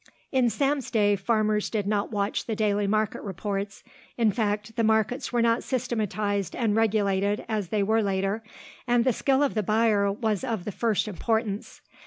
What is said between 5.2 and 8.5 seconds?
were not systematised and regulated as they were later,